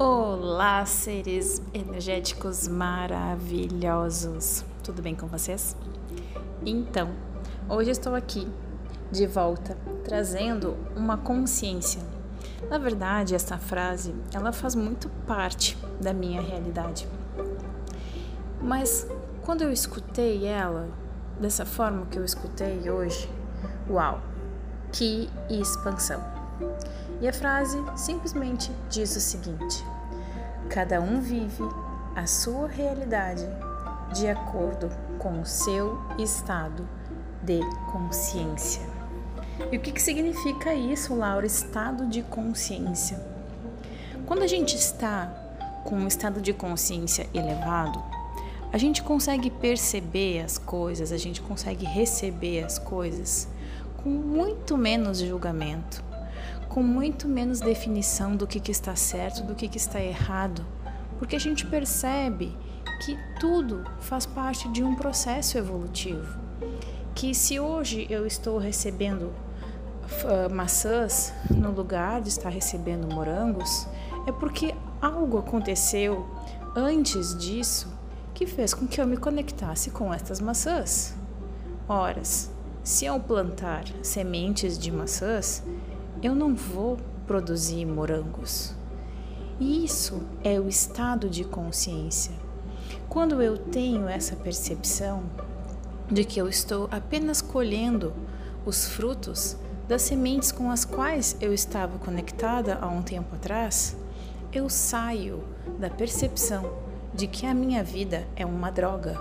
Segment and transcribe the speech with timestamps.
[0.00, 4.64] Olá, seres energéticos maravilhosos!
[4.84, 5.76] Tudo bem com vocês?
[6.64, 7.10] Então,
[7.68, 8.46] hoje estou aqui
[9.10, 12.00] de volta trazendo uma consciência.
[12.70, 17.08] Na verdade, essa frase, ela faz muito parte da minha realidade.
[18.62, 19.04] Mas
[19.42, 20.88] quando eu escutei ela
[21.40, 23.28] dessa forma que eu escutei hoje,
[23.90, 24.22] uau,
[24.92, 26.37] que expansão!
[27.20, 29.84] E a frase simplesmente diz o seguinte:
[30.68, 31.64] Cada um vive
[32.14, 33.46] a sua realidade
[34.12, 36.88] de acordo com o seu estado
[37.42, 38.82] de consciência.
[39.70, 41.46] E o que, que significa isso, Laura?
[41.46, 43.20] Estado de consciência.
[44.26, 45.26] Quando a gente está
[45.84, 48.02] com um estado de consciência elevado,
[48.72, 53.48] a gente consegue perceber as coisas, a gente consegue receber as coisas
[54.02, 56.04] com muito menos julgamento,
[56.78, 60.64] com muito menos definição do que, que está certo, do que, que está errado,
[61.18, 62.56] porque a gente percebe
[63.04, 66.38] que tudo faz parte de um processo evolutivo.
[67.16, 73.88] Que se hoje eu estou recebendo uh, maçãs no lugar de estar recebendo morangos,
[74.28, 76.28] é porque algo aconteceu
[76.76, 77.92] antes disso
[78.32, 81.12] que fez com que eu me conectasse com estas maçãs.
[81.88, 82.52] Horas,
[82.84, 85.64] se eu plantar sementes de maçãs,
[86.22, 88.74] eu não vou produzir morangos.
[89.60, 92.32] Isso é o estado de consciência.
[93.08, 95.22] Quando eu tenho essa percepção
[96.10, 98.12] de que eu estou apenas colhendo
[98.64, 103.96] os frutos das sementes com as quais eu estava conectada há um tempo atrás,
[104.52, 105.42] eu saio
[105.78, 106.70] da percepção
[107.14, 109.16] de que a minha vida é uma droga,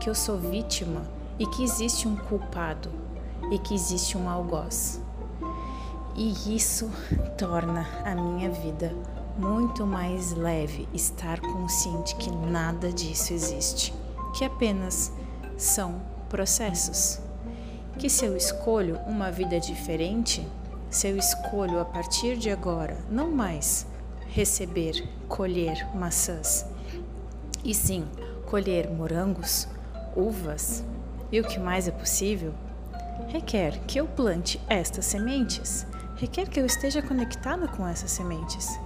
[0.00, 1.02] que eu sou vítima
[1.38, 2.90] e que existe um culpado
[3.50, 5.05] e que existe um algoz.
[6.16, 6.90] E isso
[7.36, 8.90] torna a minha vida
[9.36, 13.92] muito mais leve estar consciente que nada disso existe,
[14.34, 15.12] que apenas
[15.58, 17.20] são processos.
[17.98, 20.46] Que se eu escolho uma vida diferente,
[20.88, 23.86] se eu escolho a partir de agora não mais
[24.28, 26.64] receber, colher maçãs,
[27.62, 28.06] e sim
[28.46, 29.68] colher morangos,
[30.16, 30.82] uvas
[31.30, 32.54] e o que mais é possível,
[33.28, 35.86] requer que eu plante estas sementes
[36.16, 38.78] requer que eu esteja conectada com essas sementes.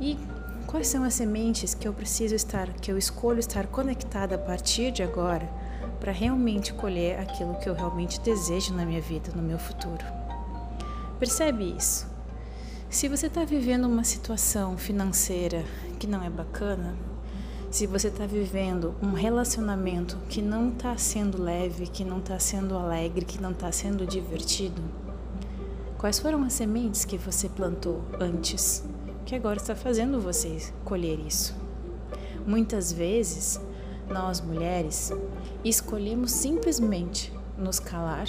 [0.00, 0.18] E
[0.66, 4.92] quais são as sementes que eu preciso estar, que eu escolho estar conectada a partir
[4.92, 5.48] de agora
[5.98, 10.04] para realmente colher aquilo que eu realmente desejo na minha vida, no meu futuro?
[11.18, 12.06] Percebe isso?
[12.90, 15.64] Se você está vivendo uma situação financeira
[15.98, 16.94] que não é bacana,
[17.70, 22.76] se você está vivendo um relacionamento que não está sendo leve, que não está sendo
[22.76, 24.82] alegre, que não está sendo divertido,
[26.02, 28.84] Quais foram as sementes que você plantou antes,
[29.24, 31.54] que agora está fazendo você colher isso?
[32.44, 33.60] Muitas vezes,
[34.08, 35.12] nós mulheres
[35.64, 38.26] escolhemos simplesmente nos calar,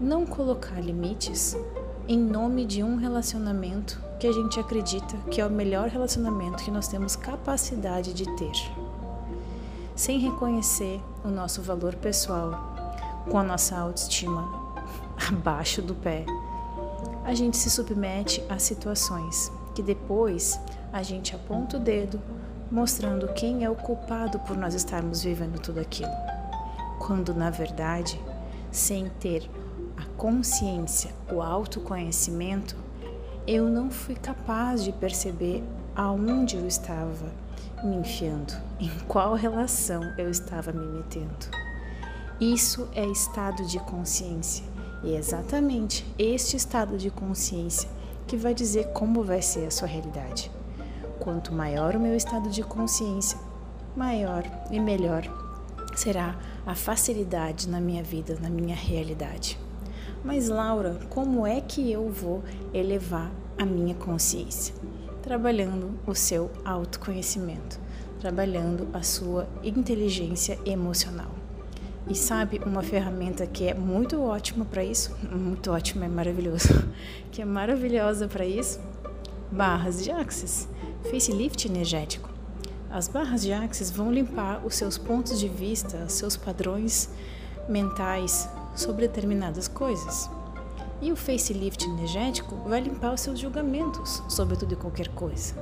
[0.00, 1.54] não colocar limites
[2.08, 6.70] em nome de um relacionamento que a gente acredita que é o melhor relacionamento que
[6.70, 8.54] nós temos capacidade de ter.
[9.94, 12.74] Sem reconhecer o nosso valor pessoal,
[13.30, 14.48] com a nossa autoestima
[15.28, 16.24] abaixo do pé,
[17.26, 20.60] a gente se submete a situações que depois
[20.92, 22.22] a gente aponta o dedo,
[22.70, 26.12] mostrando quem é o culpado por nós estarmos vivendo tudo aquilo.
[27.00, 28.20] Quando na verdade,
[28.70, 29.50] sem ter
[29.96, 32.76] a consciência, o autoconhecimento,
[33.44, 35.64] eu não fui capaz de perceber
[35.96, 37.32] aonde eu estava
[37.82, 41.48] me enfiando, em qual relação eu estava me metendo.
[42.40, 44.75] Isso é estado de consciência.
[45.06, 47.88] E é exatamente este estado de consciência
[48.26, 50.50] que vai dizer como vai ser a sua realidade.
[51.20, 53.38] Quanto maior o meu estado de consciência,
[53.96, 55.22] maior e melhor
[55.94, 59.56] será a facilidade na minha vida, na minha realidade.
[60.24, 62.42] Mas, Laura, como é que eu vou
[62.74, 64.74] elevar a minha consciência?
[65.22, 67.78] Trabalhando o seu autoconhecimento,
[68.18, 71.30] trabalhando a sua inteligência emocional.
[72.08, 75.16] E sabe uma ferramenta que é muito ótima para isso?
[75.30, 76.68] Muito ótima, é maravilhoso.
[77.32, 78.80] Que é maravilhosa para isso?
[79.50, 80.68] Barras de Axis,
[81.10, 82.30] facelift energético.
[82.88, 87.10] As barras de Axis vão limpar os seus pontos de vista, os seus padrões
[87.68, 90.30] mentais sobre determinadas coisas.
[91.02, 95.54] E o facelift energético vai limpar os seus julgamentos sobre tudo e qualquer coisa.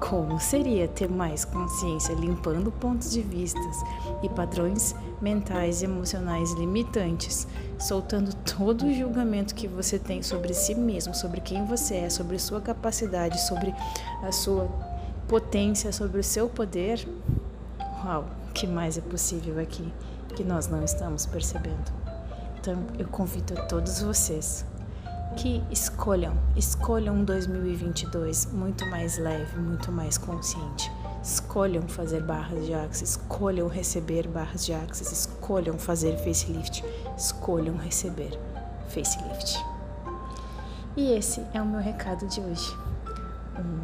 [0.00, 3.76] Como seria ter mais consciência limpando pontos de vistas
[4.22, 7.46] e padrões mentais e emocionais limitantes,
[7.78, 12.38] soltando todo o julgamento que você tem sobre si mesmo, sobre quem você é, sobre
[12.38, 13.74] sua capacidade, sobre
[14.22, 14.68] a sua
[15.28, 17.06] potência, sobre o seu poder,
[18.04, 18.24] uau,
[18.54, 19.92] que mais é possível aqui
[20.34, 21.92] que nós não estamos percebendo?
[22.58, 24.64] Então, eu convido a todos vocês
[25.36, 30.90] que escolham, escolham um 2022 muito mais leve, muito mais consciente.
[31.22, 36.84] Escolham fazer barras de axis, escolham receber barras de axis, escolham fazer facelift,
[37.16, 38.38] escolham receber
[38.88, 39.62] facelift.
[40.96, 42.76] E esse é o meu recado de hoje.
[43.58, 43.80] Um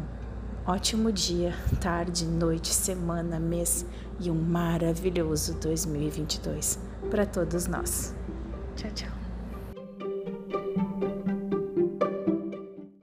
[0.69, 3.85] ótimo dia, tarde, noite, semana, mês
[4.19, 6.79] e um maravilhoso 2022
[7.09, 8.13] para todos nós.
[8.75, 9.16] Tchau, tchau.